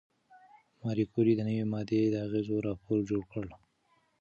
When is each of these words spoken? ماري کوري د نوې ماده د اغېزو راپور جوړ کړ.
ماري 0.81 1.05
کوري 1.13 1.33
د 1.35 1.41
نوې 1.49 1.63
ماده 1.73 1.99
د 2.09 2.15
اغېزو 2.25 2.55
راپور 2.67 2.97
جوړ 3.09 3.21
کړ. 3.31 3.45